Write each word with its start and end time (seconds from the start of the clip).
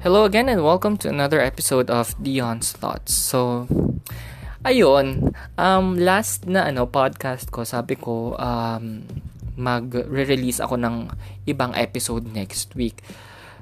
Hello 0.00 0.24
again 0.24 0.48
and 0.48 0.64
welcome 0.64 0.96
to 0.96 1.12
another 1.12 1.44
episode 1.44 1.92
of 1.92 2.16
Dion's 2.16 2.72
Thoughts. 2.72 3.12
So, 3.12 3.68
ayun, 4.64 5.36
um, 5.60 6.00
last 6.00 6.48
na 6.48 6.72
ano, 6.72 6.88
podcast 6.88 7.52
ko, 7.52 7.68
sabi 7.68 8.00
ko, 8.00 8.32
um, 8.40 9.04
mag-release 9.60 10.64
ako 10.64 10.80
ng 10.80 11.04
ibang 11.44 11.76
episode 11.76 12.24
next 12.32 12.72
week. 12.80 13.04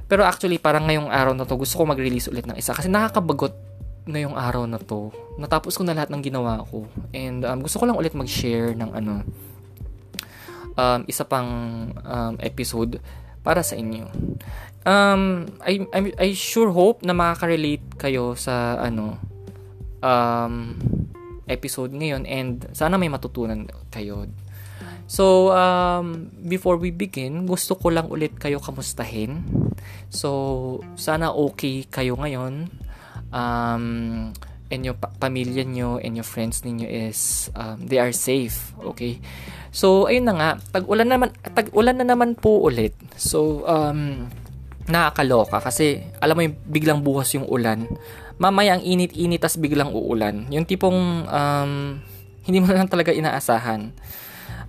Pero 0.06 0.22
actually, 0.22 0.62
parang 0.62 0.86
ngayong 0.86 1.10
araw 1.10 1.34
na 1.34 1.42
to, 1.42 1.58
gusto 1.58 1.82
ko 1.82 1.90
mag-release 1.90 2.30
ulit 2.30 2.46
ng 2.46 2.54
isa 2.54 2.70
kasi 2.70 2.86
nakakabagot 2.86 3.58
ngayong 4.06 4.38
araw 4.38 4.62
na 4.62 4.78
to. 4.78 5.10
Natapos 5.42 5.74
ko 5.74 5.82
na 5.82 5.98
lahat 5.98 6.14
ng 6.14 6.22
ginawa 6.22 6.62
ko. 6.70 6.86
And 7.10 7.42
um, 7.42 7.66
gusto 7.66 7.82
ko 7.82 7.90
lang 7.90 7.98
ulit 7.98 8.14
mag-share 8.14 8.78
ng 8.78 8.94
ano, 8.94 9.26
um, 10.78 11.00
isa 11.10 11.26
pang 11.26 11.50
um, 11.98 12.34
episode 12.38 13.02
para 13.42 13.62
sa 13.64 13.74
inyo. 13.78 14.08
Um, 14.88 15.50
I, 15.60 15.84
I, 15.92 16.00
I 16.16 16.28
sure 16.32 16.72
hope 16.72 17.04
na 17.04 17.12
makaka-relate 17.12 17.98
kayo 18.00 18.32
sa 18.38 18.80
ano 18.80 19.20
um, 20.00 20.78
episode 21.48 21.92
ngayon 21.92 22.24
and 22.28 22.68
sana 22.72 22.96
may 22.96 23.10
matutunan 23.10 23.68
kayo. 23.92 24.28
So, 25.08 25.56
um, 25.56 26.28
before 26.44 26.76
we 26.76 26.92
begin, 26.92 27.48
gusto 27.48 27.72
ko 27.80 27.88
lang 27.88 28.12
ulit 28.12 28.36
kayo 28.36 28.60
kamustahin. 28.60 29.40
So, 30.12 30.84
sana 31.00 31.32
okay 31.32 31.88
kayo 31.88 32.12
ngayon. 32.20 32.68
Um, 33.32 33.84
and 34.68 34.84
pa- 34.96 35.12
pamilya 35.16 35.64
nyo 35.64 35.96
and 36.00 36.16
your 36.16 36.26
friends 36.26 36.62
ninyo 36.64 36.84
is 36.84 37.48
um, 37.56 37.80
they 37.88 37.96
are 37.96 38.12
safe, 38.12 38.76
okay? 38.84 39.20
So, 39.72 40.08
ayun 40.08 40.28
na 40.28 40.34
nga, 40.36 40.50
tag-ulan 40.76 41.08
naman 41.08 41.28
tag-ulan 41.42 41.96
na 42.00 42.06
naman 42.08 42.36
po 42.36 42.64
ulit. 42.64 42.96
So, 43.16 43.64
um 43.64 44.28
nakakaloka 44.88 45.60
kasi 45.60 46.00
alam 46.16 46.34
mo 46.34 46.42
yung 46.48 46.56
biglang 46.64 47.00
buhos 47.04 47.36
yung 47.36 47.44
ulan. 47.44 47.84
Mamaya 48.40 48.80
ang 48.80 48.82
init-init 48.82 49.44
tas 49.44 49.60
biglang 49.60 49.92
uulan. 49.92 50.48
Yung 50.48 50.64
tipong 50.64 51.28
um, 51.28 52.00
hindi 52.48 52.58
mo 52.64 52.72
lang 52.72 52.88
talaga 52.88 53.12
inaasahan. 53.12 53.92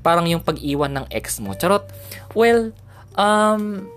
Parang 0.04 0.28
yung 0.28 0.44
pag-iwan 0.44 0.92
ng 0.92 1.06
ex 1.08 1.40
mo. 1.40 1.56
Charot. 1.56 1.88
Well, 2.36 2.76
um, 3.16 3.88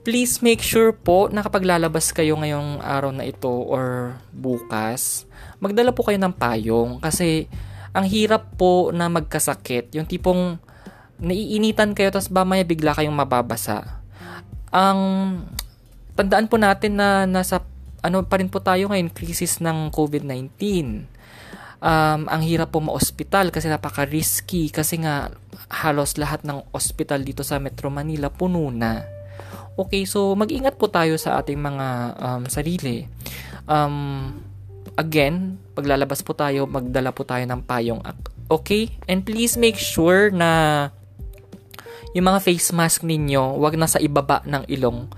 please 0.00 0.40
make 0.40 0.64
sure 0.64 0.96
po 0.96 1.28
na 1.28 1.44
kapag 1.44 1.68
lalabas 1.68 2.08
kayo 2.16 2.36
ngayong 2.40 2.80
araw 2.80 3.12
na 3.12 3.28
ito 3.28 3.50
or 3.50 4.16
bukas, 4.32 5.28
magdala 5.60 5.92
po 5.92 6.08
kayo 6.08 6.16
ng 6.16 6.32
payong 6.32 7.04
kasi 7.04 7.52
ang 7.92 8.06
hirap 8.08 8.56
po 8.56 8.94
na 8.94 9.10
magkasakit. 9.12 9.92
Yung 9.98 10.08
tipong 10.08 10.56
naiinitan 11.20 11.92
kayo 11.92 12.08
tapos 12.08 12.32
mamaya 12.32 12.64
bigla 12.64 12.96
kayong 12.96 13.12
mababasa. 13.12 14.00
Ang 14.72 15.00
tandaan 16.16 16.48
po 16.48 16.56
natin 16.56 16.96
na 16.96 17.28
nasa 17.28 17.60
ano 18.00 18.24
pa 18.24 18.40
rin 18.40 18.48
po 18.48 18.64
tayo 18.64 18.88
ngayon 18.88 19.12
crisis 19.12 19.60
ng 19.60 19.92
COVID-19. 19.92 20.48
Um, 21.80 22.20
ang 22.28 22.42
hirap 22.44 22.72
po 22.72 22.80
ma-hospital 22.80 23.52
kasi 23.52 23.68
napaka-risky 23.68 24.68
kasi 24.72 25.00
nga 25.00 25.32
halos 25.68 26.16
lahat 26.20 26.44
ng 26.44 26.64
hospital 26.72 27.24
dito 27.24 27.44
sa 27.44 27.60
Metro 27.60 27.92
Manila 27.92 28.32
puno 28.32 28.68
na. 28.72 29.19
Okay, 29.80 30.04
so 30.04 30.36
mag-ingat 30.36 30.76
po 30.76 30.92
tayo 30.92 31.16
sa 31.16 31.40
ating 31.40 31.56
mga 31.56 31.86
um, 32.20 32.42
sarili. 32.52 33.08
Um, 33.64 34.36
again, 34.92 35.56
paglalabas 35.72 36.20
po 36.20 36.36
tayo, 36.36 36.68
magdala 36.68 37.16
po 37.16 37.24
tayo 37.24 37.40
ng 37.48 37.64
payong. 37.64 38.04
Okay? 38.52 38.92
And 39.08 39.24
please 39.24 39.56
make 39.56 39.80
sure 39.80 40.28
na 40.28 40.92
yung 42.12 42.28
mga 42.28 42.44
face 42.44 42.76
mask 42.76 43.08
ninyo, 43.08 43.56
wag 43.56 43.80
na 43.80 43.88
sa 43.88 43.96
ibaba 44.04 44.44
ng 44.44 44.68
ilong. 44.68 45.08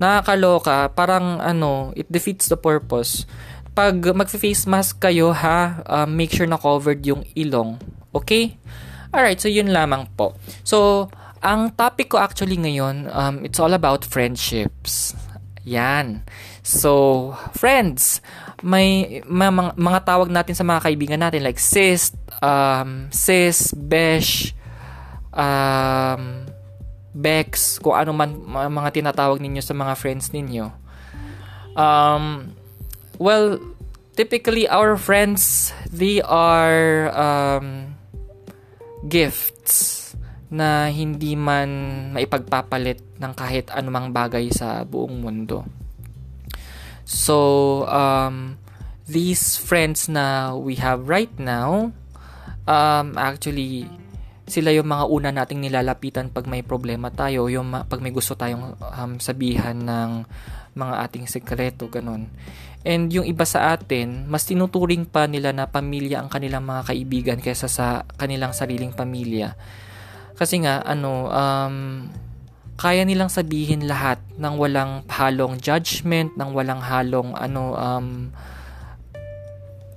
Nakakaloka, 0.00 0.88
parang 0.96 1.44
ano, 1.44 1.92
it 1.92 2.08
defeats 2.08 2.48
the 2.48 2.56
purpose. 2.56 3.28
Pag 3.76 4.00
mag-face 4.16 4.64
mask 4.64 5.04
kayo 5.04 5.36
ha, 5.36 5.84
uh, 5.84 6.08
make 6.08 6.32
sure 6.32 6.48
na 6.48 6.56
covered 6.56 7.04
yung 7.04 7.28
ilong. 7.36 7.76
Okay? 8.16 8.56
Alright, 9.12 9.36
so 9.36 9.52
yun 9.52 9.68
lamang 9.68 10.08
po. 10.16 10.32
So, 10.64 11.08
ang 11.42 11.70
topic 11.74 12.10
ko 12.14 12.18
actually 12.18 12.58
ngayon, 12.58 13.10
um, 13.10 13.44
it's 13.46 13.58
all 13.58 13.72
about 13.72 14.04
friendships. 14.04 15.14
Yan. 15.68 16.24
So, 16.64 17.36
friends, 17.52 18.24
may, 18.64 19.20
mga, 19.28 19.76
mga 19.76 20.00
tawag 20.08 20.32
natin 20.32 20.56
sa 20.56 20.64
mga 20.64 20.80
kaibigan 20.88 21.20
natin 21.20 21.44
like 21.44 21.60
sis, 21.60 22.10
um, 22.40 23.12
sis, 23.12 23.70
besh, 23.76 24.56
um, 25.36 26.48
Bex, 27.18 27.82
kung 27.82 27.98
ano 27.98 28.14
man 28.14 28.30
mga 28.46 28.94
tinatawag 28.94 29.42
ninyo 29.42 29.58
sa 29.58 29.74
mga 29.74 29.98
friends 29.98 30.30
ninyo. 30.30 30.70
Um, 31.74 32.54
well, 33.18 33.58
typically 34.14 34.70
our 34.70 34.94
friends, 34.94 35.74
they 35.90 36.22
are 36.22 37.10
um, 37.10 37.98
gifts 39.10 40.07
na 40.48 40.88
hindi 40.88 41.36
man 41.36 41.68
maipagpapalit 42.16 43.20
ng 43.20 43.32
kahit 43.36 43.68
anumang 43.68 44.12
bagay 44.12 44.48
sa 44.48 44.84
buong 44.88 45.20
mundo. 45.20 45.64
So, 47.04 47.84
um, 47.88 48.56
these 49.08 49.56
friends 49.56 50.08
na 50.08 50.56
we 50.56 50.76
have 50.80 51.08
right 51.08 51.32
now, 51.40 51.92
um, 52.68 53.06
actually, 53.16 53.88
sila 54.48 54.72
yung 54.72 54.88
mga 54.88 55.04
una 55.08 55.30
nating 55.32 55.60
nilalapitan 55.60 56.32
pag 56.32 56.48
may 56.48 56.64
problema 56.64 57.12
tayo, 57.12 57.48
yung 57.52 57.68
pag 57.84 58.00
may 58.00 58.12
gusto 58.12 58.32
tayong 58.32 58.76
um, 58.80 59.12
sabihan 59.20 59.76
ng 59.76 60.24
mga 60.72 60.94
ating 61.04 61.26
sekreto, 61.28 61.92
ganun. 61.92 62.28
And 62.86 63.12
yung 63.12 63.28
iba 63.28 63.44
sa 63.44 63.76
atin, 63.76 64.24
mas 64.30 64.48
tinuturing 64.48 65.04
pa 65.04 65.28
nila 65.28 65.52
na 65.52 65.68
pamilya 65.68 66.24
ang 66.24 66.32
kanilang 66.32 66.64
mga 66.64 66.82
kaibigan 66.88 67.38
kaysa 67.42 67.68
sa 67.68 68.06
kanilang 68.16 68.56
sariling 68.56 68.94
pamilya. 68.96 69.58
Kasi 70.38 70.62
nga, 70.62 70.86
ano, 70.86 71.26
um, 71.28 72.06
kaya 72.78 73.02
nilang 73.02 73.26
sabihin 73.26 73.90
lahat 73.90 74.22
ng 74.38 74.54
walang 74.54 75.02
halong 75.10 75.58
judgment, 75.58 76.38
ng 76.38 76.54
walang 76.54 76.78
halong, 76.78 77.34
ano, 77.34 77.74
um, 77.74 78.30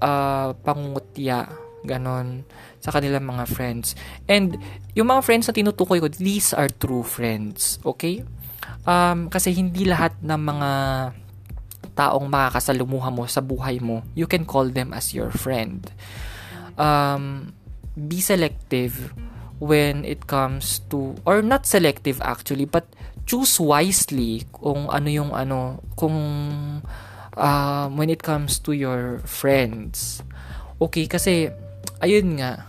uh, 0.01 0.49
pangungutya, 0.65 1.45
ganon 1.85 2.45
sa 2.81 2.89
kanilang 2.89 3.25
mga 3.25 3.45
friends. 3.49 3.93
And 4.25 4.57
yung 4.97 5.09
mga 5.09 5.21
friends 5.21 5.45
na 5.49 5.53
tinutukoy 5.53 6.01
ko, 6.01 6.09
these 6.09 6.53
are 6.57 6.69
true 6.69 7.05
friends. 7.05 7.77
Okay? 7.85 8.25
Um, 8.85 9.29
kasi 9.29 9.53
hindi 9.53 9.85
lahat 9.85 10.17
ng 10.25 10.41
mga 10.41 10.71
taong 11.93 12.25
makakasalumuha 12.25 13.13
mo 13.13 13.29
sa 13.29 13.45
buhay 13.45 13.77
mo, 13.77 14.01
you 14.17 14.25
can 14.25 14.41
call 14.45 14.65
them 14.65 14.89
as 14.93 15.13
your 15.13 15.29
friend. 15.29 15.89
Um, 16.81 17.53
be 17.93 18.23
selective 18.23 19.13
when 19.61 20.01
it 20.01 20.25
comes 20.25 20.81
to, 20.89 21.13
or 21.21 21.45
not 21.45 21.69
selective 21.69 22.17
actually, 22.25 22.65
but 22.65 22.89
choose 23.29 23.61
wisely 23.61 24.49
kung 24.49 24.89
ano 24.89 25.07
yung 25.07 25.31
ano, 25.31 25.77
kung 25.93 26.17
uh, 27.37 27.85
when 27.93 28.09
it 28.09 28.25
comes 28.25 28.57
to 28.57 28.73
your 28.73 29.21
friends. 29.23 30.25
Okay, 30.81 31.05
kasi, 31.05 31.53
ayun 32.01 32.41
nga, 32.41 32.65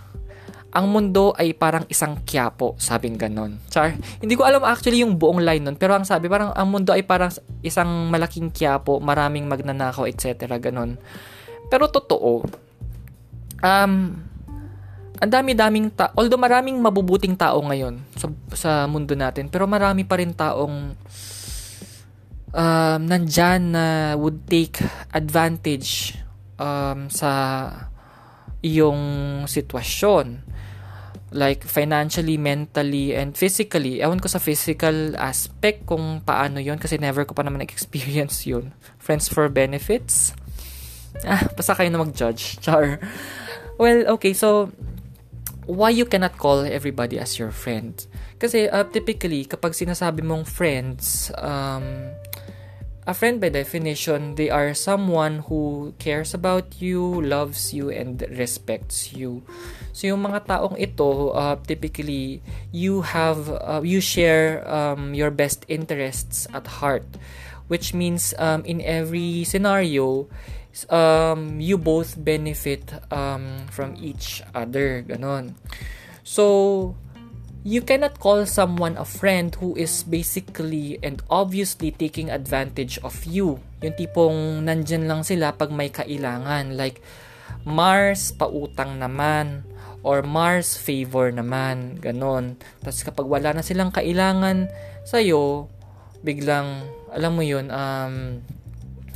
ang 0.72 0.88
mundo 0.88 1.32
ay 1.36 1.56
parang 1.56 1.84
isang 1.88 2.20
kyapo, 2.24 2.76
sabing 2.76 3.16
ganon. 3.16 3.60
Char, 3.68 3.96
hindi 4.20 4.36
ko 4.36 4.44
alam 4.44 4.64
actually 4.64 5.00
yung 5.04 5.16
buong 5.20 5.40
line 5.40 5.64
nun, 5.64 5.76
pero 5.80 5.96
ang 5.96 6.04
sabi, 6.04 6.28
parang 6.28 6.52
ang 6.52 6.68
mundo 6.68 6.92
ay 6.92 7.04
parang 7.04 7.32
isang 7.64 8.08
malaking 8.12 8.52
kyapo, 8.52 9.00
maraming 9.00 9.48
magnanakaw, 9.48 10.04
etc. 10.08 10.48
ganon. 10.60 11.00
Pero 11.72 11.88
totoo, 11.88 12.44
um, 13.64 13.92
ang 15.22 15.30
dami-daming 15.30 15.94
ta 15.94 16.10
although 16.18 16.40
maraming 16.40 16.82
mabubuting 16.82 17.38
tao 17.38 17.62
ngayon 17.62 18.02
sa, 18.18 18.26
sa 18.58 18.70
mundo 18.90 19.14
natin, 19.14 19.46
pero 19.46 19.70
marami 19.70 20.02
pa 20.02 20.18
rin 20.18 20.34
taong 20.34 20.98
um, 22.50 23.00
nandyan 23.06 23.62
na 23.70 23.86
would 24.18 24.42
take 24.50 24.82
advantage 25.14 26.18
um, 26.58 27.06
sa 27.06 27.30
iyong 28.66 29.02
sitwasyon 29.46 30.42
like 31.32 31.64
financially, 31.64 32.36
mentally, 32.36 33.16
and 33.16 33.32
physically. 33.32 34.04
Ewan 34.04 34.20
ko 34.20 34.28
sa 34.28 34.36
physical 34.36 35.16
aspect 35.16 35.88
kung 35.88 36.20
paano 36.20 36.60
yon 36.60 36.76
kasi 36.76 37.00
never 37.00 37.24
ko 37.24 37.32
pa 37.32 37.40
naman 37.40 37.64
experience 37.64 38.44
yun. 38.50 38.76
Friends 39.00 39.32
for 39.32 39.48
benefits? 39.48 40.36
Ah, 41.24 41.48
basta 41.56 41.72
kayo 41.72 41.88
na 41.88 42.04
mag-judge. 42.04 42.60
Char. 42.60 43.00
Well, 43.80 44.12
okay, 44.20 44.36
so 44.36 44.68
why 45.66 45.90
you 45.90 46.04
cannot 46.04 46.38
call 46.38 46.64
everybody 46.64 47.18
as 47.18 47.38
your 47.38 47.50
friend? 47.50 47.94
Kasi 48.38 48.68
uh, 48.68 48.84
typically, 48.84 49.44
kapag 49.44 49.72
sinasabi 49.72 50.22
mong 50.22 50.44
friends, 50.46 51.30
um, 51.38 52.12
a 53.06 53.14
friend 53.14 53.40
by 53.40 53.50
definition, 53.50 54.34
they 54.34 54.50
are 54.50 54.74
someone 54.74 55.42
who 55.50 55.94
cares 55.98 56.34
about 56.34 56.80
you, 56.80 57.02
loves 57.22 57.74
you, 57.74 57.90
and 57.90 58.22
respects 58.30 59.12
you. 59.12 59.42
So 59.92 60.06
yung 60.06 60.22
mga 60.22 60.46
taong 60.46 60.78
ito, 60.78 61.34
uh, 61.34 61.58
typically 61.66 62.42
you 62.70 63.02
have 63.02 63.50
uh, 63.50 63.82
you 63.82 64.00
share 64.00 64.62
um, 64.66 65.14
your 65.14 65.30
best 65.30 65.66
interests 65.68 66.46
at 66.54 66.82
heart 66.82 67.06
which 67.72 67.94
means 67.94 68.34
um, 68.36 68.60
in 68.68 68.84
every 68.84 69.44
scenario 69.44 70.28
um, 70.88 71.60
you 71.60 71.76
both 71.76 72.16
benefit 72.16 72.92
um, 73.12 73.68
from 73.68 73.94
each 74.00 74.42
other 74.54 75.04
ganon 75.04 75.54
so 76.24 76.94
you 77.62 77.78
cannot 77.82 78.18
call 78.18 78.42
someone 78.42 78.98
a 78.98 79.06
friend 79.06 79.54
who 79.62 79.74
is 79.78 80.02
basically 80.02 80.98
and 81.02 81.22
obviously 81.30 81.94
taking 81.94 82.26
advantage 82.26 82.98
of 83.06 83.14
you. 83.22 83.62
Yung 83.82 83.94
tipong 83.94 84.66
nandyan 84.66 85.06
lang 85.06 85.22
sila 85.22 85.54
pag 85.54 85.70
may 85.70 85.86
kailangan. 85.86 86.74
Like, 86.74 86.98
Mars, 87.62 88.34
pautang 88.34 88.98
naman. 88.98 89.62
Or 90.02 90.26
Mars, 90.26 90.74
favor 90.74 91.30
naman. 91.30 92.02
Ganon. 92.02 92.58
Tapos 92.82 93.06
kapag 93.06 93.30
wala 93.30 93.54
na 93.54 93.62
silang 93.62 93.94
kailangan 93.94 94.66
sa'yo, 95.06 95.70
biglang, 96.26 96.82
alam 97.14 97.32
mo 97.38 97.46
yun, 97.46 97.70
um, 97.70 98.42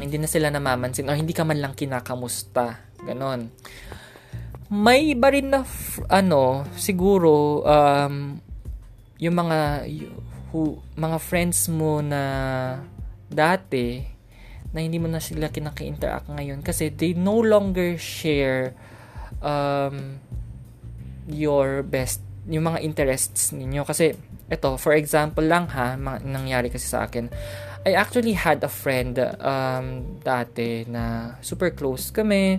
hindi 0.00 0.16
na 0.20 0.28
sila 0.28 0.52
namamansin 0.52 1.08
or 1.08 1.16
hindi 1.16 1.32
ka 1.32 1.44
man 1.44 1.60
lang 1.60 1.72
kinakamusta. 1.72 2.76
Ganon. 3.00 3.48
May 4.68 5.14
iba 5.14 5.30
rin 5.30 5.54
na 5.54 5.62
ano 6.10 6.66
siguro 6.74 7.62
um 7.62 8.42
yung 9.16 9.36
mga 9.36 9.88
who, 10.52 10.76
mga 10.98 11.18
friends 11.22 11.70
mo 11.72 12.04
na 12.04 12.22
dati 13.26 14.04
na 14.74 14.84
hindi 14.84 15.00
mo 15.00 15.08
na 15.08 15.22
sila 15.22 15.48
kinaka-interact 15.48 16.28
ngayon 16.28 16.60
kasi 16.60 16.92
they 16.92 17.16
no 17.16 17.40
longer 17.40 17.96
share 17.96 18.76
um 19.40 20.20
your 21.26 21.80
best 21.82 22.20
yung 22.46 22.68
mga 22.68 22.84
interests 22.84 23.50
ninyo. 23.50 23.82
Kasi 23.82 24.14
ito 24.46 24.70
for 24.78 24.94
example 24.94 25.42
lang 25.42 25.66
ha 25.72 25.98
mga, 25.98 26.22
nangyari 26.22 26.68
kasi 26.70 26.86
sa 26.86 27.06
akin 27.06 27.26
I 27.86 27.94
actually 27.94 28.34
had 28.34 28.58
a 28.66 28.68
friend 28.68 29.14
um 29.38 30.18
dati 30.26 30.82
na 30.90 31.38
super 31.38 31.70
close 31.70 32.10
kami 32.10 32.58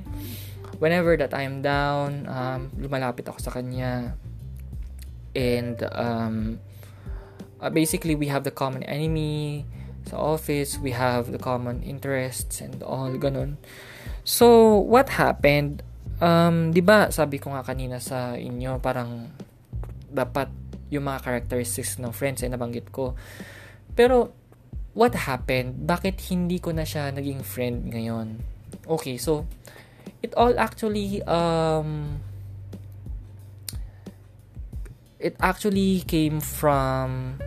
whenever 0.79 1.17
that 1.17 1.33
I'm 1.33 1.61
down, 1.61 2.29
um, 2.29 2.69
lumalapit 2.77 3.25
ako 3.29 3.39
sa 3.41 3.51
kanya. 3.51 4.13
And 5.37 5.77
um, 5.93 6.35
uh, 7.61 7.69
basically, 7.69 8.15
we 8.15 8.29
have 8.29 8.45
the 8.45 8.53
common 8.53 8.81
enemy 8.85 9.65
sa 10.09 10.17
office. 10.17 10.77
We 10.77 10.93
have 10.93 11.33
the 11.33 11.41
common 11.41 11.81
interests 11.81 12.61
and 12.61 12.81
all, 12.81 13.13
ganun. 13.17 13.57
So, 14.25 14.77
what 14.77 15.17
happened? 15.17 15.81
Um, 16.17 16.73
di 16.73 16.81
ba, 16.81 17.13
sabi 17.13 17.37
ko 17.37 17.53
nga 17.53 17.61
kanina 17.61 18.01
sa 18.01 18.33
inyo, 18.33 18.81
parang 18.81 19.29
dapat 20.09 20.49
yung 20.89 21.05
mga 21.05 21.21
characteristics 21.21 21.99
ng 21.99 22.09
friends 22.15 22.41
ay 22.41 22.49
nabanggit 22.49 22.89
ko. 22.89 23.13
Pero, 23.93 24.33
what 24.97 25.13
happened? 25.13 25.85
Bakit 25.85 26.17
hindi 26.33 26.57
ko 26.57 26.73
na 26.73 26.81
siya 26.81 27.13
naging 27.13 27.45
friend 27.45 27.93
ngayon? 27.93 28.41
Okay, 28.89 29.21
so, 29.21 29.45
it 30.25 30.33
all 30.33 30.57
actually 30.57 31.21
um 31.29 32.17
it 35.21 35.37
actually 35.37 36.01
came 36.09 36.41
from 36.41 37.37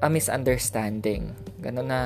a 0.00 0.08
misunderstanding. 0.08 1.36
Gano'n 1.60 1.88
na 1.88 2.00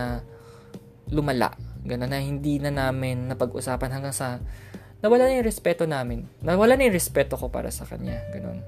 lumala. 1.14 1.54
Gano'n 1.86 2.10
na 2.10 2.18
hindi 2.18 2.58
na 2.58 2.74
namin 2.74 3.30
napag-usapan 3.30 3.94
hanggang 3.94 4.14
sa 4.14 4.42
nawala 4.98 5.30
na 5.30 5.38
yung 5.38 5.46
respeto 5.46 5.86
namin. 5.86 6.26
Nawala 6.42 6.74
na 6.74 6.90
yung 6.90 6.98
respeto 6.98 7.38
ko 7.38 7.46
para 7.50 7.70
sa 7.70 7.86
kanya. 7.86 8.18
Gano'n. 8.34 8.62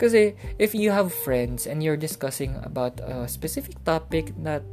Kasi 0.00 0.32
if 0.56 0.72
you 0.72 0.92
have 0.96 1.12
friends 1.12 1.68
and 1.68 1.84
you're 1.84 2.00
discussing 2.00 2.56
about 2.64 3.00
a 3.04 3.28
specific 3.28 3.76
topic 3.84 4.32
that 4.40 4.64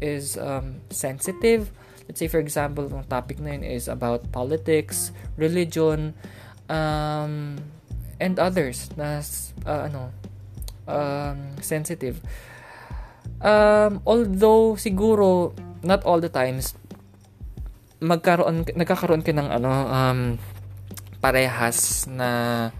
is 0.00 0.38
um, 0.38 0.80
sensitive, 0.90 1.70
let's 2.06 2.18
say 2.18 2.28
for 2.28 2.40
example, 2.40 2.88
yung 2.88 3.04
topic 3.06 3.38
na 3.38 3.54
yun 3.56 3.64
is 3.64 3.86
about 3.86 4.24
politics, 4.32 5.12
religion, 5.36 6.14
um, 6.70 7.58
and 8.18 8.38
others 8.38 8.90
na 8.98 9.22
uh, 9.66 9.86
ano 9.86 10.10
um, 10.88 11.54
sensitive. 11.60 12.18
Um, 13.38 14.02
although 14.02 14.74
siguro 14.74 15.54
not 15.86 16.02
all 16.02 16.18
the 16.18 16.30
times 16.30 16.74
magkaroon 17.98 18.66
nagkakaroon 18.78 19.22
ka 19.22 19.30
ng 19.34 19.48
ano 19.50 19.70
um, 19.70 20.20
parehas 21.18 22.06
na 22.06 22.70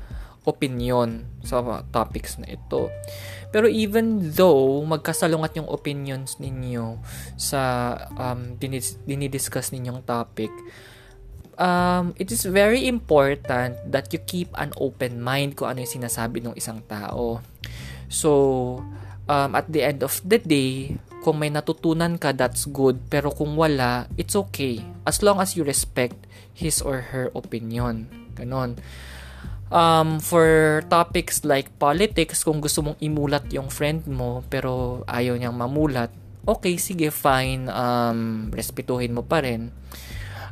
opinion 0.47 1.27
sa 1.49 1.65
topics 1.89 2.37
na 2.37 2.53
ito. 2.53 2.93
Pero 3.49 3.65
even 3.65 4.21
though 4.37 4.85
magkasalungat 4.85 5.57
yung 5.57 5.69
opinions 5.73 6.37
ninyo 6.37 7.01
sa 7.41 7.97
um, 8.21 8.61
dinidiscuss 8.61 9.73
ninyong 9.73 10.05
topic, 10.05 10.53
um, 11.57 12.13
it 12.21 12.29
is 12.29 12.45
very 12.45 12.85
important 12.85 13.81
that 13.89 14.13
you 14.13 14.21
keep 14.21 14.53
an 14.61 14.77
open 14.77 15.25
mind 15.25 15.57
kung 15.57 15.73
ano 15.73 15.81
yung 15.81 16.05
sinasabi 16.05 16.45
ng 16.45 16.53
isang 16.61 16.85
tao. 16.85 17.41
So, 18.13 18.31
um, 19.25 19.51
at 19.57 19.69
the 19.73 19.81
end 19.81 20.05
of 20.05 20.21
the 20.25 20.37
day, 20.37 21.01
kung 21.25 21.41
may 21.41 21.49
natutunan 21.49 22.21
ka, 22.21 22.37
that's 22.37 22.69
good. 22.69 23.01
Pero 23.09 23.33
kung 23.33 23.57
wala, 23.57 24.09
it's 24.21 24.37
okay. 24.37 24.85
As 25.09 25.25
long 25.25 25.41
as 25.41 25.57
you 25.57 25.65
respect 25.65 26.17
his 26.53 26.85
or 26.85 27.13
her 27.17 27.33
opinion. 27.33 28.09
Ganon 28.35 28.77
um, 29.73 30.21
for 30.21 30.81
topics 30.89 31.45
like 31.45 31.73
politics, 31.81 32.45
kung 32.45 32.61
gusto 32.61 32.85
mong 32.85 32.99
imulat 33.01 33.49
yung 33.53 33.69
friend 33.73 34.05
mo 34.09 34.45
pero 34.49 35.03
ayaw 35.09 35.37
niyang 35.37 35.57
mamulat, 35.57 36.13
okay, 36.49 36.81
sige, 36.81 37.13
fine, 37.13 37.69
um, 37.69 38.49
respetuhin 38.53 39.13
mo 39.13 39.25
pa 39.25 39.45
rin. 39.45 39.69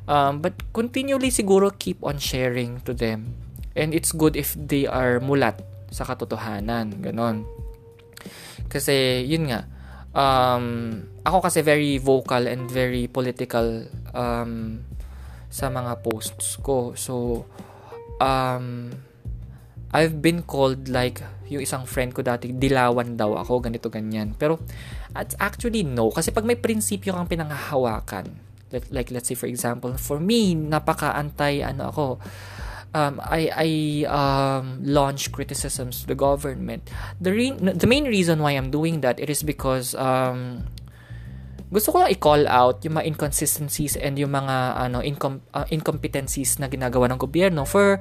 Um, 0.07 0.39
but 0.39 0.55
continually 0.71 1.35
siguro 1.35 1.75
keep 1.75 1.99
on 2.05 2.21
sharing 2.21 2.79
to 2.87 2.95
them. 2.95 3.35
And 3.77 3.93
it's 3.93 4.13
good 4.13 4.37
if 4.37 4.57
they 4.57 4.89
are 4.89 5.21
mulat 5.21 5.61
sa 5.91 6.05
katotohanan. 6.07 7.03
Ganon. 7.03 7.45
Kasi, 8.71 9.25
yun 9.27 9.53
nga, 9.53 9.69
um, 10.17 10.65
ako 11.27 11.45
kasi 11.45 11.61
very 11.61 11.99
vocal 11.99 12.49
and 12.49 12.71
very 12.71 13.09
political 13.11 13.85
um, 14.17 14.81
sa 15.53 15.69
mga 15.69 16.01
posts 16.01 16.57
ko. 16.61 16.97
So, 16.97 17.45
um, 18.21 18.91
I've 19.95 20.19
been 20.23 20.43
called 20.43 20.91
like 20.91 21.23
yung 21.47 21.63
isang 21.63 21.87
friend 21.87 22.11
ko 22.11 22.23
dati, 22.27 22.51
dilawan 22.51 23.15
daw 23.15 23.39
ako, 23.39 23.63
ganito, 23.63 23.87
ganyan. 23.87 24.35
Pero, 24.35 24.59
it's 25.15 25.39
actually 25.39 25.87
no. 25.87 26.11
Kasi 26.11 26.35
pag 26.35 26.43
may 26.43 26.59
prinsipyo 26.59 27.15
kang 27.15 27.31
pinanghahawakan, 27.31 28.27
like, 28.75 28.87
like 28.91 29.09
let's 29.15 29.31
say 29.31 29.39
for 29.39 29.47
example, 29.47 29.95
for 29.95 30.19
me, 30.19 30.59
napaka-anti, 30.59 31.63
ano 31.63 31.95
ako, 31.95 32.07
um, 32.95 33.23
I, 33.23 33.41
I 33.55 33.69
um, 34.11 34.83
launch 34.83 35.31
criticisms 35.31 36.03
to 36.03 36.07
the 36.11 36.19
government. 36.19 36.91
The, 37.21 37.31
re- 37.33 37.59
the 37.59 37.87
main 37.87 38.05
reason 38.11 38.43
why 38.43 38.59
I'm 38.59 38.71
doing 38.75 39.01
that, 39.07 39.21
it 39.23 39.31
is 39.31 39.47
because 39.47 39.95
um, 39.95 40.67
gusto 41.71 41.91
ko 41.91 42.03
lang 42.03 42.11
i-call 42.11 42.47
out 42.47 42.83
yung 42.87 42.99
mga 42.99 43.07
inconsistencies 43.11 43.99
and 43.99 44.19
yung 44.19 44.31
mga 44.31 44.87
ano 44.87 45.03
incom- 45.03 45.43
uh, 45.51 45.67
incompetencies 45.71 46.63
na 46.63 46.71
ginagawa 46.71 47.11
ng 47.11 47.19
gobyerno 47.19 47.67
for 47.67 47.99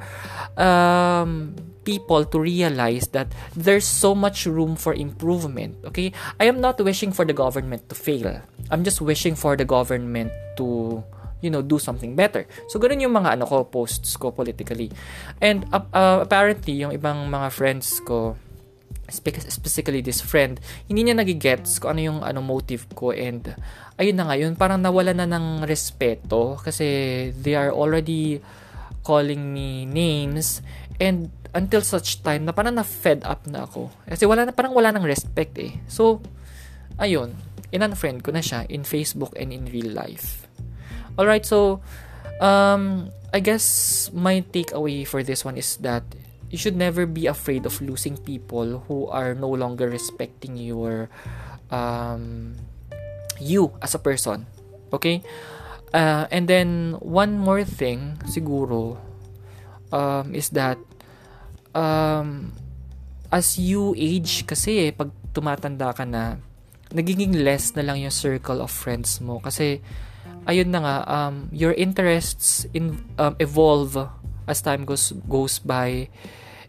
um, 0.58 1.54
people 1.86 2.26
to 2.26 2.38
realize 2.42 3.08
that 3.14 3.30
there's 3.56 3.86
so 3.86 4.18
much 4.18 4.50
room 4.50 4.76
for 4.76 4.94
improvement. 4.94 5.78
Okay? 5.86 6.12
I 6.42 6.50
am 6.50 6.60
not 6.60 6.82
wishing 6.82 7.14
for 7.14 7.24
the 7.24 7.34
government 7.38 7.88
to 7.90 7.96
fail. 7.96 8.42
I'm 8.74 8.84
just 8.84 9.00
wishing 9.00 9.38
for 9.38 9.56
the 9.56 9.66
government 9.66 10.34
to 10.58 11.04
you 11.46 11.54
know, 11.54 11.62
do 11.62 11.78
something 11.78 12.18
better. 12.18 12.50
So, 12.66 12.82
ganun 12.82 13.06
yung 13.06 13.14
mga 13.14 13.38
ano 13.38 13.46
ko, 13.46 13.70
posts 13.70 14.18
ko 14.18 14.34
politically. 14.34 14.90
And 15.38 15.70
uh, 15.70 15.86
uh, 15.94 16.26
apparently, 16.26 16.74
yung 16.82 16.90
ibang 16.90 17.30
mga 17.30 17.54
friends 17.54 18.02
ko, 18.02 18.34
specifically 19.06 20.02
this 20.02 20.26
friend, 20.26 20.58
hindi 20.90 21.06
niya 21.06 21.22
nagigets 21.22 21.78
kung 21.78 21.94
ano 21.98 22.02
yung 22.02 22.20
ano 22.26 22.42
motive 22.42 22.90
ko 22.98 23.14
and 23.14 23.54
ayun 24.02 24.18
na 24.18 24.26
nga 24.26 24.36
yun, 24.42 24.58
parang 24.58 24.82
nawala 24.82 25.14
na 25.14 25.30
ng 25.30 25.62
respeto 25.70 26.58
kasi 26.58 27.30
they 27.38 27.54
are 27.54 27.70
already 27.70 28.42
calling 29.06 29.54
me 29.54 29.86
names 29.86 30.66
and 31.00 31.32
until 31.56 31.80
such 31.80 32.20
time 32.20 32.44
na 32.44 32.52
parang 32.52 32.76
na-fed 32.76 33.24
up 33.24 33.48
na 33.48 33.64
ako. 33.64 33.88
Kasi 34.04 34.28
wala 34.28 34.44
na, 34.44 34.52
parang 34.52 34.76
wala 34.76 34.92
nang 34.92 35.08
respect 35.08 35.56
eh. 35.60 35.80
So, 35.88 36.20
ayun, 37.00 37.36
in-unfriend 37.72 38.24
ko 38.24 38.36
na 38.36 38.44
siya 38.44 38.68
in 38.68 38.84
Facebook 38.84 39.32
and 39.40 39.56
in 39.56 39.72
real 39.72 39.92
life. 39.92 40.48
Alright, 41.16 41.48
so, 41.48 41.80
um, 42.44 43.08
I 43.32 43.40
guess 43.40 44.12
my 44.12 44.44
takeaway 44.52 45.08
for 45.08 45.24
this 45.24 45.44
one 45.44 45.56
is 45.56 45.80
that 45.80 46.04
you 46.52 46.58
should 46.58 46.76
never 46.76 47.08
be 47.08 47.28
afraid 47.28 47.66
of 47.66 47.80
losing 47.82 48.16
people 48.16 48.84
who 48.88 49.08
are 49.08 49.34
no 49.36 49.50
longer 49.50 49.90
respecting 49.90 50.56
your 50.56 51.10
um, 51.72 52.56
you 53.40 53.72
as 53.82 53.96
a 53.96 54.00
person. 54.00 54.48
Okay? 54.94 55.24
Uh, 55.94 56.28
and 56.32 56.48
then 56.48 56.96
one 57.00 57.40
more 57.40 57.64
thing 57.64 58.20
siguro 58.28 59.00
um, 59.96 60.36
is 60.36 60.52
that 60.52 60.76
um, 61.72 62.52
as 63.32 63.56
you 63.56 63.96
age 63.96 64.44
kasi 64.44 64.88
eh, 64.88 64.92
pag 64.92 65.08
tumatanda 65.32 65.96
ka 65.96 66.04
na 66.04 66.36
nagiging 66.92 67.40
less 67.44 67.72
na 67.76 67.84
lang 67.84 68.04
yung 68.04 68.14
circle 68.14 68.62
of 68.62 68.72
friends 68.72 69.20
mo. 69.20 69.42
Kasi, 69.44 69.82
ayun 70.48 70.70
na 70.72 70.80
nga, 70.80 70.96
um, 71.08 71.50
your 71.52 71.74
interests 71.76 72.68
in, 72.72 73.02
um, 73.18 73.36
evolve 73.40 73.98
as 74.46 74.62
time 74.62 74.86
goes 74.86 75.10
goes 75.26 75.58
by 75.58 76.06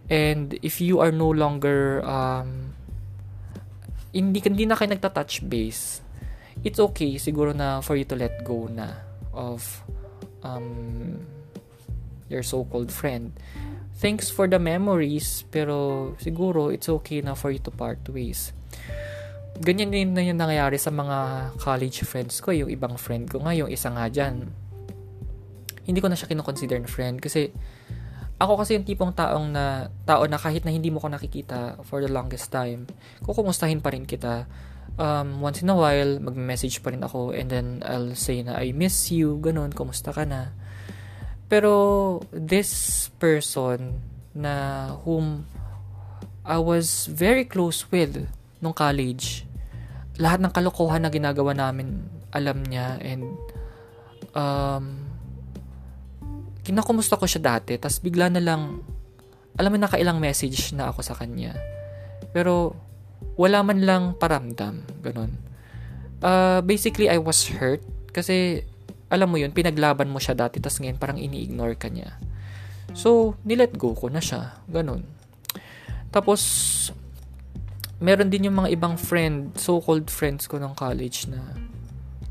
and 0.08 0.56
if 0.64 0.80
you 0.80 1.00
are 1.00 1.12
no 1.12 1.28
longer 1.28 2.00
um, 2.08 2.72
hindi 4.16 4.40
hindi 4.40 4.64
na 4.64 4.76
kayo 4.76 4.96
nagta-touch 4.96 5.44
base 5.44 6.00
it's 6.64 6.80
okay 6.80 7.20
siguro 7.20 7.52
na 7.52 7.84
for 7.84 8.00
you 8.00 8.08
to 8.08 8.16
let 8.16 8.40
go 8.40 8.64
na 8.72 8.96
of 9.36 9.84
um, 10.40 11.20
your 12.32 12.42
so-called 12.42 12.90
friend 12.90 13.34
thanks 13.96 14.28
for 14.28 14.46
the 14.46 14.60
memories 14.60 15.44
pero 15.48 16.12
siguro 16.20 16.72
it's 16.72 16.90
okay 16.90 17.24
na 17.24 17.32
for 17.32 17.52
you 17.52 17.60
to 17.60 17.72
part 17.72 18.00
ways 18.12 18.52
ganyan 19.60 19.88
din 19.88 20.12
na 20.12 20.20
yung 20.20 20.36
nangyayari 20.36 20.76
sa 20.76 20.92
mga 20.92 21.50
college 21.56 22.04
friends 22.04 22.44
ko 22.44 22.52
yung 22.52 22.68
ibang 22.68 23.00
friend 23.00 23.32
ko 23.32 23.40
nga 23.40 23.56
yung 23.56 23.72
isa 23.72 23.88
nga 23.88 24.06
dyan 24.10 24.52
hindi 25.86 26.02
ko 26.02 26.10
na 26.10 26.18
siya 26.18 26.28
kinoconsider 26.28 26.76
na 26.82 26.90
friend 26.90 27.22
kasi 27.22 27.54
ako 28.36 28.60
kasi 28.60 28.76
yung 28.76 28.84
tipong 28.84 29.16
taong 29.16 29.48
na 29.48 29.88
tao 30.04 30.28
na 30.28 30.36
kahit 30.36 30.68
na 30.68 30.72
hindi 30.72 30.92
mo 30.92 31.00
ko 31.00 31.08
nakikita 31.08 31.80
for 31.88 32.04
the 32.04 32.10
longest 32.12 32.52
time, 32.52 32.84
kukumustahin 33.24 33.80
pa 33.80 33.96
rin 33.96 34.04
kita. 34.04 34.44
Um, 35.00 35.40
once 35.40 35.64
in 35.64 35.72
a 35.72 35.76
while, 35.76 36.20
mag-message 36.20 36.84
pa 36.84 36.92
rin 36.92 37.00
ako 37.00 37.32
and 37.32 37.48
then 37.48 37.80
I'll 37.84 38.12
say 38.12 38.44
na 38.44 38.60
I 38.60 38.76
miss 38.76 39.08
you, 39.08 39.40
ganun, 39.40 39.72
kumusta 39.72 40.12
ka 40.12 40.28
na. 40.28 40.52
Pero 41.46 41.72
this 42.34 43.06
person 43.22 44.02
na 44.34 44.92
whom 45.06 45.46
I 46.46 46.58
was 46.62 47.10
very 47.10 47.46
close 47.46 47.86
with 47.90 48.26
nung 48.62 48.74
college, 48.74 49.46
lahat 50.18 50.42
ng 50.42 50.52
kalokohan 50.54 51.02
na 51.02 51.10
ginagawa 51.10 51.54
namin, 51.54 52.06
alam 52.30 52.62
niya 52.66 52.98
and 53.02 53.26
um, 54.36 55.06
kinakumusta 56.66 57.14
ko 57.14 57.24
siya 57.24 57.56
dati, 57.56 57.78
tapos 57.78 58.02
bigla 58.02 58.26
na 58.26 58.42
lang, 58.42 58.82
alam 59.56 59.70
mo, 59.70 59.78
nakailang 59.78 60.18
message 60.18 60.74
na 60.74 60.90
ako 60.90 61.00
sa 61.00 61.14
kanya. 61.14 61.54
Pero, 62.34 62.76
wala 63.38 63.62
man 63.64 63.80
lang 63.86 64.02
paramdam. 64.18 64.84
Ganon. 65.00 65.32
Uh, 66.20 66.60
basically, 66.66 67.08
I 67.08 67.16
was 67.22 67.48
hurt 67.48 67.80
kasi, 68.12 68.66
alam 69.06 69.28
mo 69.30 69.38
yun, 69.38 69.54
pinaglaban 69.54 70.10
mo 70.10 70.18
siya 70.18 70.34
dati, 70.34 70.58
tapos 70.58 70.82
ngayon 70.82 70.98
parang 70.98 71.18
ini-ignore 71.18 71.78
ka 71.78 71.86
niya. 71.86 72.18
So, 72.96 73.38
nilet 73.46 73.76
go 73.76 73.92
ko 73.92 74.10
na 74.10 74.18
siya. 74.18 74.56
Ganon. 74.66 75.04
Tapos, 76.10 76.40
meron 78.00 78.32
din 78.32 78.48
yung 78.50 78.58
mga 78.58 78.72
ibang 78.72 78.96
friend, 78.96 79.54
so-called 79.54 80.08
friends 80.08 80.48
ko 80.50 80.56
ng 80.56 80.72
college 80.74 81.28
na 81.30 81.54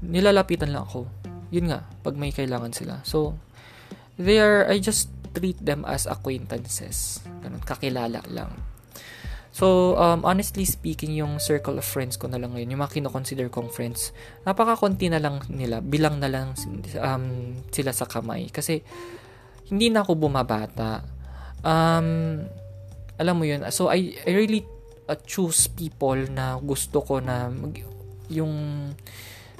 nilalapitan 0.01 0.73
lang 0.73 0.85
ako. 0.85 1.07
Yun 1.53 1.71
nga, 1.71 1.87
pag 2.03 2.17
may 2.17 2.33
kailangan 2.33 2.73
sila. 2.73 2.99
So, 3.05 3.37
they 4.19 4.41
are, 4.41 4.67
I 4.67 4.81
just 4.81 5.13
treat 5.35 5.59
them 5.61 5.83
as 5.87 6.07
acquaintances. 6.07 7.21
Ganun, 7.43 7.63
kakilala 7.63 8.25
lang. 8.31 8.51
So, 9.55 9.95
um, 9.95 10.27
honestly 10.27 10.67
speaking, 10.67 11.15
yung 11.15 11.39
circle 11.39 11.79
of 11.79 11.87
friends 11.87 12.19
ko 12.19 12.27
na 12.27 12.35
lang 12.35 12.51
ngayon, 12.51 12.75
yung 12.75 12.83
mga 12.83 12.99
kinoconsider 12.99 13.47
kong 13.47 13.71
friends, 13.71 14.11
napaka-konti 14.43 15.07
na 15.07 15.23
lang 15.23 15.39
nila, 15.47 15.79
bilang 15.79 16.19
na 16.19 16.27
lang 16.27 16.51
um, 16.99 17.55
sila 17.71 17.95
sa 17.95 18.03
kamay. 18.03 18.51
Kasi, 18.51 18.83
hindi 19.71 19.87
na 19.87 20.03
ako 20.03 20.19
bumabata. 20.19 21.07
Um, 21.63 22.43
alam 23.15 23.35
mo 23.39 23.47
yun, 23.47 23.63
so 23.71 23.87
I, 23.87 24.19
I 24.27 24.35
really 24.35 24.67
uh, 25.07 25.15
choose 25.23 25.71
people 25.71 26.19
na 26.35 26.59
gusto 26.59 26.99
ko 26.99 27.23
na 27.23 27.47
mag, 27.47 27.79
yung 28.27 28.51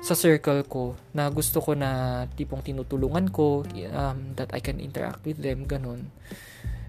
sa 0.04 0.12
circle 0.12 0.68
ko 0.68 1.00
na 1.16 1.32
gusto 1.32 1.64
ko 1.64 1.72
na 1.72 2.22
tipong 2.36 2.62
tinutulungan 2.62 3.32
ko 3.32 3.64
um, 3.96 4.20
that 4.36 4.52
I 4.52 4.60
can 4.60 4.78
interact 4.78 5.26
with 5.26 5.42
them 5.42 5.66
ganun 5.66 6.14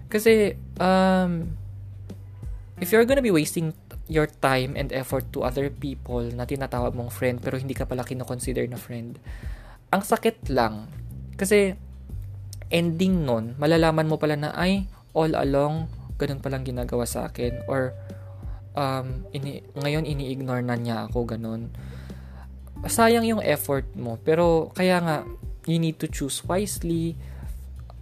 kasi 0.05 0.53
um, 0.77 1.49
if 2.77 2.93
you're 2.93 3.05
gonna 3.05 3.23
be 3.23 3.33
wasting 3.33 3.73
your 4.07 4.27
time 4.27 4.77
and 4.79 4.93
effort 4.95 5.27
to 5.35 5.43
other 5.43 5.67
people 5.67 6.23
na 6.23 6.47
tinatawag 6.47 6.95
mong 6.95 7.11
friend 7.11 7.43
pero 7.43 7.59
hindi 7.59 7.75
ka 7.75 7.83
pala 7.83 8.07
kinoconsider 8.07 8.63
na 8.69 8.79
friend 8.79 9.19
ang 9.91 10.03
sakit 10.03 10.47
lang 10.53 10.87
kasi 11.35 11.75
ending 12.71 13.27
nun 13.27 13.55
malalaman 13.59 14.07
mo 14.07 14.15
pala 14.15 14.35
na 14.39 14.51
ay 14.55 14.87
all 15.11 15.33
along 15.35 15.91
ganun 16.15 16.39
palang 16.39 16.63
ginagawa 16.63 17.03
sa 17.03 17.27
akin 17.29 17.63
or 17.67 17.93
um, 18.77 19.27
ini, 19.33 19.61
ngayon 19.75 20.07
ini-ignore 20.07 20.63
na 20.63 20.75
niya 20.79 21.09
ako 21.09 21.27
ganun 21.35 21.73
sayang 22.85 23.25
yung 23.25 23.41
effort 23.41 23.89
mo. 23.97 24.21
Pero, 24.21 24.69
kaya 24.77 25.01
nga, 25.01 25.15
you 25.65 25.81
need 25.81 25.97
to 25.97 26.05
choose 26.05 26.45
wisely. 26.45 27.17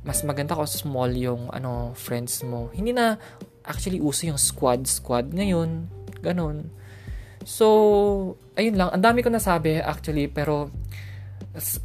Mas 0.04 0.20
maganda 0.28 0.52
kung 0.52 0.68
small 0.68 1.16
yung, 1.16 1.48
ano, 1.56 1.96
friends 1.96 2.44
mo. 2.44 2.68
Hindi 2.76 2.92
na, 2.92 3.16
actually, 3.66 4.00
uso 4.00 4.30
yung 4.30 4.40
squad-squad 4.40 5.34
ngayon. 5.34 5.90
Ganon. 6.22 6.70
So, 7.46 8.38
ayun 8.58 8.78
lang. 8.78 8.90
Ang 8.94 9.04
dami 9.04 9.20
ko 9.26 9.30
nasabi, 9.34 9.82
actually, 9.82 10.30
pero, 10.30 10.70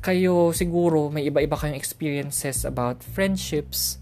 kayo, 0.05 0.55
siguro, 0.55 1.09
may 1.09 1.27
iba-iba 1.27 1.57
kayong 1.57 1.77
experiences 1.77 2.63
about 2.69 3.03
friendships. 3.03 3.99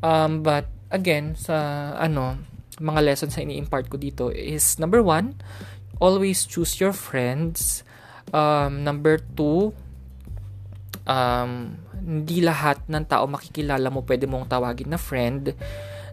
Um, 0.00 0.46
but, 0.46 0.70
again, 0.94 1.34
sa, 1.34 1.92
ano, 1.98 2.38
mga 2.78 3.00
lessons 3.02 3.34
na 3.34 3.44
ini-impart 3.44 3.90
ko 3.90 3.98
dito 3.98 4.30
is, 4.30 4.78
number 4.78 5.02
one, 5.02 5.34
always 5.98 6.46
choose 6.46 6.78
your 6.78 6.94
friends 6.94 7.82
Um, 8.32 8.84
number 8.84 9.20
two, 9.36 9.72
um, 11.08 11.80
hindi 11.96 12.44
lahat 12.44 12.84
ng 12.84 13.04
tao 13.08 13.24
makikilala 13.24 13.88
mo 13.88 14.04
pwede 14.04 14.28
mong 14.28 14.52
tawagin 14.52 14.92
na 14.92 15.00
friend. 15.00 15.56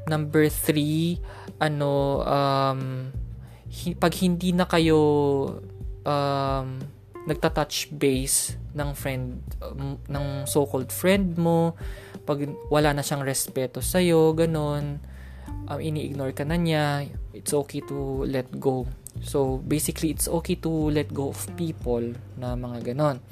Number 0.05 0.47
three, 0.49 1.17
ano, 1.57 2.21
um, 2.25 3.09
hi- 3.69 3.97
pag 3.97 4.13
hindi 4.21 4.53
na 4.53 4.69
kayo 4.69 5.01
um, 6.05 6.67
nagta-touch 7.25 7.89
base 7.97 8.53
ng 8.77 8.89
friend, 8.93 9.41
um, 9.65 9.97
ng 10.05 10.25
so-called 10.45 10.93
friend 10.93 11.37
mo, 11.41 11.73
pag 12.25 12.45
wala 12.69 12.93
na 12.93 13.01
siyang 13.01 13.25
respeto 13.25 13.81
sa'yo, 13.81 14.37
ganun, 14.37 15.01
um, 15.65 15.79
ini-ignore 15.81 16.37
ka 16.37 16.45
na 16.45 16.57
niya, 16.57 17.09
it's 17.33 17.53
okay 17.53 17.81
to 17.81 18.25
let 18.29 18.49
go 18.61 18.85
So, 19.23 19.63
basically, 19.63 20.11
it's 20.11 20.27
okay 20.27 20.59
to 20.59 20.91
let 20.91 21.13
go 21.15 21.31
of 21.31 21.39
people 21.55 22.03
na 22.35 22.59
mga 22.59 22.91
ganon. 22.91 23.23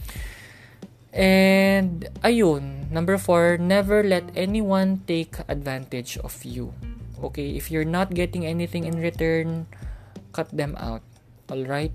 And, 1.13 2.09
ayun, 2.25 2.89
number 2.89 3.21
four, 3.21 3.61
never 3.61 4.01
let 4.01 4.25
anyone 4.33 5.05
take 5.05 5.37
advantage 5.47 6.17
of 6.17 6.33
you. 6.41 6.73
Okay, 7.21 7.53
if 7.53 7.69
you're 7.69 7.87
not 7.87 8.17
getting 8.17 8.45
anything 8.45 8.83
in 8.83 8.97
return, 8.97 9.69
cut 10.33 10.49
them 10.49 10.73
out. 10.81 11.05
Alright? 11.53 11.93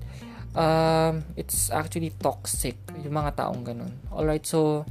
Um, 0.54 1.26
it's 1.36 1.68
actually 1.74 2.14
toxic, 2.22 2.78
yung 3.02 3.18
mga 3.18 3.42
taong 3.42 3.66
ganon. 3.66 3.90
Alright, 4.14 4.46
so, 4.46 4.86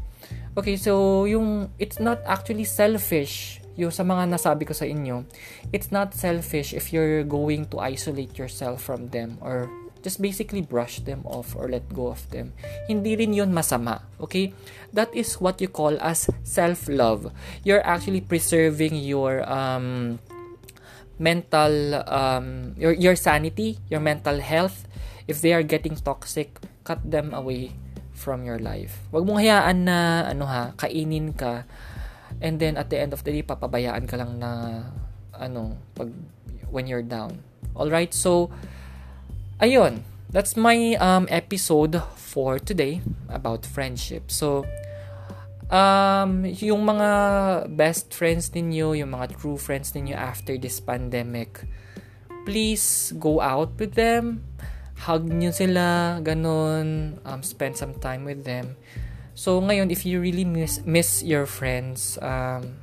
okay, 0.60 0.76
so, 0.76 1.24
yung, 1.24 1.72
it's 1.80 2.04
not 2.04 2.20
actually 2.28 2.68
selfish 2.68 3.64
yung 3.78 3.94
sa 3.94 4.02
mga 4.02 4.34
nasabi 4.34 4.66
ko 4.66 4.74
sa 4.74 4.90
inyo, 4.90 5.24
it's 5.70 5.94
not 5.94 6.12
selfish 6.18 6.74
if 6.74 6.90
you're 6.92 7.22
going 7.24 7.70
to 7.70 7.78
isolate 7.78 8.34
yourself 8.36 8.82
from 8.82 9.14
them 9.14 9.38
or 9.40 9.70
just 10.08 10.24
basically 10.24 10.64
brush 10.64 11.04
them 11.04 11.28
off 11.28 11.52
or 11.52 11.68
let 11.68 11.84
go 11.92 12.08
of 12.08 12.24
them. 12.32 12.56
Hindi 12.88 13.20
rin 13.20 13.36
yun 13.36 13.52
masama, 13.52 14.08
okay? 14.24 14.56
That 14.96 15.12
is 15.12 15.36
what 15.44 15.60
you 15.60 15.68
call 15.68 16.00
as 16.00 16.32
self-love. 16.48 17.36
You're 17.68 17.84
actually 17.84 18.24
preserving 18.24 18.96
your 19.04 19.44
um, 19.44 20.24
mental, 21.20 22.00
um, 22.08 22.72
your, 22.80 22.96
your 22.96 23.20
sanity, 23.20 23.84
your 23.92 24.00
mental 24.00 24.40
health. 24.40 24.88
If 25.28 25.44
they 25.44 25.52
are 25.52 25.68
getting 25.68 26.00
toxic, 26.00 26.56
cut 26.88 27.04
them 27.04 27.36
away 27.36 27.76
from 28.16 28.48
your 28.48 28.64
life. 28.64 29.04
Huwag 29.12 29.28
mong 29.28 29.44
hayaan 29.44 29.84
na, 29.84 30.32
ano 30.32 30.48
ha, 30.48 30.72
kainin 30.80 31.36
ka 31.36 31.68
And 32.42 32.62
then 32.62 32.78
at 32.78 32.90
the 32.90 33.00
end 33.02 33.14
of 33.14 33.24
the 33.26 33.34
day, 33.34 33.42
papabayaan 33.42 34.06
ka 34.06 34.16
lang 34.18 34.38
na 34.38 34.84
ano, 35.34 35.78
pag 35.98 36.14
when 36.70 36.86
you're 36.86 37.06
down. 37.06 37.42
All 37.74 37.90
right? 37.90 38.14
So 38.14 38.54
ayun, 39.60 40.04
that's 40.30 40.56
my 40.56 40.96
um 40.98 41.26
episode 41.30 42.02
for 42.16 42.60
today 42.60 43.02
about 43.30 43.66
friendship. 43.66 44.30
So 44.32 44.66
um 45.74 46.46
yung 46.48 46.86
mga 46.86 47.10
best 47.76 48.14
friends 48.14 48.52
ninyo, 48.54 48.98
yung 48.98 49.12
mga 49.14 49.38
true 49.38 49.58
friends 49.58 49.92
ninyo 49.94 50.16
after 50.16 50.58
this 50.58 50.80
pandemic, 50.80 51.66
please 52.46 53.14
go 53.18 53.42
out 53.42 53.76
with 53.80 53.98
them. 53.98 54.46
Hug 54.98 55.30
nyo 55.30 55.54
sila, 55.54 56.18
ganun, 56.26 57.22
um, 57.22 57.46
spend 57.46 57.78
some 57.78 57.94
time 58.02 58.26
with 58.26 58.50
them 58.50 58.74
So, 59.38 59.62
ngayon, 59.62 59.94
if 59.94 60.02
you 60.02 60.18
really 60.18 60.50
miss, 60.50 60.82
miss 60.82 61.22
your 61.22 61.46
friends, 61.46 62.18
um, 62.26 62.82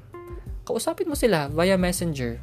kausapin 0.62 1.10
mo 1.10 1.18
sila 1.18 1.50
via 1.50 1.74
messenger 1.74 2.38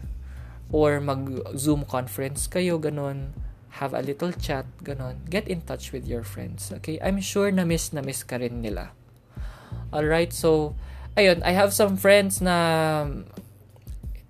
or 0.68 1.00
mag-zoom 1.00 1.88
conference 1.88 2.44
kayo, 2.52 2.76
ganun. 2.76 3.32
Have 3.80 3.94
a 3.94 4.02
little 4.04 4.32
chat, 4.36 4.66
ganon. 4.84 5.24
Get 5.30 5.48
in 5.48 5.62
touch 5.62 5.92
with 5.92 6.08
your 6.08 6.24
friends, 6.24 6.72
okay? 6.82 7.00
I'm 7.00 7.22
sure 7.24 7.52
na 7.52 7.64
miss 7.64 7.94
na 7.94 8.02
miss 8.02 8.24
ka 8.24 8.36
rin 8.36 8.60
nila. 8.60 8.92
Alright, 9.92 10.34
so, 10.36 10.76
ayun, 11.16 11.40
I 11.44 11.52
have 11.56 11.72
some 11.72 11.96
friends 11.96 12.40
na 12.40 13.08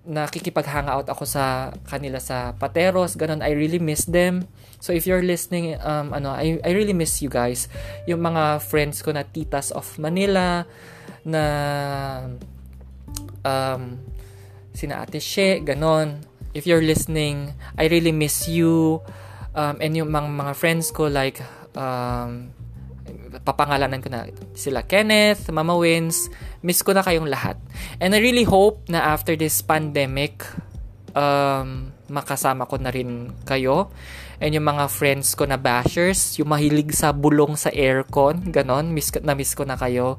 nakikipag-hangout 0.02 1.06
ako 1.06 1.22
sa 1.22 1.70
kanila 1.86 2.18
sa 2.18 2.58
Pateros, 2.58 3.14
ganun, 3.14 3.42
I 3.42 3.54
really 3.54 3.78
miss 3.78 4.06
them. 4.06 4.50
So 4.82 4.90
if 4.90 5.06
you're 5.06 5.22
listening, 5.22 5.78
um, 5.78 6.10
ano, 6.10 6.34
I, 6.34 6.58
I 6.66 6.74
really 6.74 6.94
miss 6.94 7.22
you 7.22 7.30
guys. 7.30 7.70
Yung 8.10 8.18
mga 8.18 8.58
friends 8.66 8.98
ko 8.98 9.14
na 9.14 9.22
titas 9.22 9.70
of 9.70 9.86
Manila, 10.02 10.66
na 11.22 11.42
um, 13.46 13.98
sina 14.74 15.02
Ate 15.02 15.22
She, 15.22 15.62
ganon. 15.62 16.26
If 16.52 16.66
you're 16.66 16.82
listening, 16.82 17.54
I 17.78 17.86
really 17.86 18.12
miss 18.12 18.50
you. 18.50 19.00
Um, 19.52 19.76
and 19.84 19.92
yung 19.92 20.08
mga, 20.08 20.28
mga 20.32 20.52
friends 20.56 20.88
ko 20.90 21.12
like 21.12 21.44
um, 21.76 22.52
papangalanan 23.44 24.00
ko 24.00 24.08
na 24.08 24.28
sila 24.56 24.84
Kenneth, 24.84 25.48
Mama 25.52 25.76
Wins, 25.76 26.32
miss 26.64 26.80
ko 26.80 26.96
na 26.96 27.04
kayong 27.04 27.28
lahat. 27.28 27.60
And 28.00 28.16
I 28.16 28.20
really 28.20 28.44
hope 28.44 28.88
na 28.88 29.12
after 29.12 29.36
this 29.36 29.60
pandemic, 29.60 30.44
um, 31.12 31.92
makasama 32.08 32.64
ko 32.68 32.80
na 32.80 32.92
rin 32.92 33.32
kayo. 33.44 33.92
And 34.42 34.56
yung 34.56 34.66
mga 34.66 34.90
friends 34.90 35.36
ko 35.38 35.46
na 35.46 35.60
bashers, 35.60 36.36
yung 36.40 36.50
mahilig 36.50 36.96
sa 36.96 37.14
bulong 37.14 37.54
sa 37.54 37.70
aircon, 37.70 38.50
ganon, 38.50 38.90
miss, 38.90 39.12
na 39.22 39.36
miss 39.36 39.54
ko 39.54 39.68
na 39.68 39.78
kayo. 39.78 40.18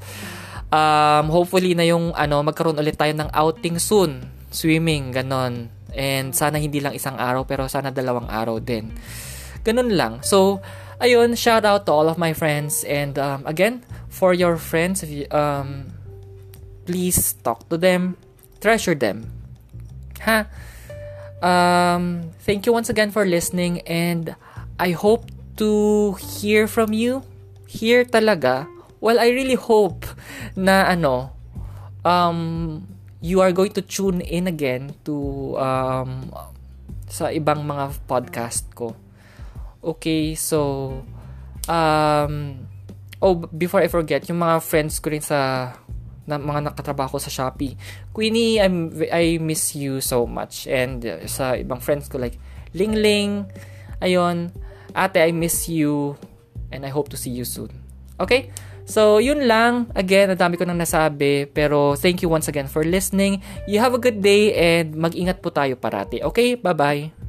Um, 0.73 1.29
hopefully 1.29 1.77
na 1.77 1.85
yung 1.85 2.13
ano, 2.17 2.41
magkaroon 2.41 2.79
ulit 2.79 2.97
tayo 2.97 3.13
ng 3.13 3.29
outing 3.29 3.77
soon. 3.77 4.25
Swimming, 4.53 5.13
ganon. 5.13 5.72
And 5.93 6.33
sana 6.33 6.57
hindi 6.57 6.81
lang 6.81 6.97
isang 6.97 7.15
araw, 7.15 7.45
pero 7.45 7.69
sana 7.69 7.93
dalawang 7.93 8.27
araw 8.29 8.57
din. 8.57 8.93
Ganon 9.63 9.93
lang. 9.93 10.13
So, 10.25 10.59
ayun, 10.99 11.37
shout 11.37 11.63
out 11.63 11.85
to 11.87 11.91
all 11.93 12.09
of 12.09 12.17
my 12.17 12.33
friends. 12.33 12.83
And 12.83 13.17
um, 13.17 13.45
again, 13.45 13.85
for 14.09 14.33
your 14.33 14.57
friends, 14.57 15.01
if 15.01 15.09
you, 15.09 15.25
um, 15.31 15.93
please 16.85 17.33
talk 17.43 17.69
to 17.69 17.77
them, 17.77 18.17
treasure 18.59 18.95
them. 18.95 19.31
Ha? 20.21 20.47
Um, 21.43 22.31
thank 22.47 22.65
you 22.65 22.71
once 22.71 22.87
again 22.87 23.11
for 23.11 23.27
listening 23.27 23.83
and 23.83 24.35
I 24.79 24.95
hope 24.95 25.27
to 25.57 26.13
hear 26.15 26.67
from 26.67 26.93
you. 26.93 27.23
Here 27.67 28.05
talaga. 28.05 28.67
Well, 29.03 29.19
I 29.19 29.27
really 29.35 29.59
hope 29.59 30.07
na 30.55 30.87
ano, 30.87 31.35
um, 32.05 32.87
you 33.23 33.39
are 33.39 33.55
going 33.55 33.71
to 33.71 33.79
tune 33.79 34.19
in 34.19 34.51
again 34.51 34.91
to 35.07 35.55
um, 35.55 36.27
sa 37.07 37.31
ibang 37.31 37.63
mga 37.63 37.95
podcast 38.03 38.67
ko. 38.75 38.99
Okay, 39.79 40.35
so, 40.35 40.91
um, 41.71 42.33
oh, 43.23 43.35
before 43.47 43.79
I 43.79 43.87
forget, 43.87 44.27
yung 44.27 44.43
mga 44.43 44.59
friends 44.59 44.99
ko 44.99 45.07
rin 45.07 45.23
sa, 45.23 45.71
na 46.27 46.35
mga 46.35 46.67
nakatrabaho 46.67 47.15
sa 47.15 47.31
Shopee. 47.31 47.79
Queenie, 48.11 48.59
I'm, 48.59 48.91
I 49.07 49.39
miss 49.39 49.71
you 49.71 50.03
so 50.03 50.27
much. 50.27 50.67
And 50.67 50.99
uh, 51.03 51.23
sa 51.23 51.55
ibang 51.55 51.79
friends 51.79 52.11
ko 52.11 52.19
like, 52.19 52.35
Ling 52.75 52.99
Ling, 52.99 53.47
ayun, 54.03 54.51
ate, 54.91 55.23
I 55.23 55.31
miss 55.31 55.71
you. 55.71 56.19
And 56.75 56.83
I 56.83 56.91
hope 56.91 57.07
to 57.15 57.19
see 57.19 57.31
you 57.31 57.47
soon. 57.47 57.71
Okay? 58.19 58.51
So, 58.83 59.23
yun 59.23 59.47
lang. 59.47 59.87
Again, 59.95 60.35
nadami 60.35 60.59
ko 60.59 60.67
nang 60.67 60.79
nasabi. 60.79 61.47
Pero, 61.47 61.95
thank 61.95 62.19
you 62.19 62.29
once 62.29 62.51
again 62.51 62.67
for 62.67 62.83
listening. 62.83 63.39
You 63.63 63.79
have 63.79 63.95
a 63.95 64.01
good 64.01 64.19
day 64.19 64.51
and 64.53 64.95
mag-ingat 64.99 65.39
po 65.39 65.49
tayo 65.49 65.79
parati. 65.79 66.19
Okay? 66.19 66.59
Bye-bye. 66.59 67.22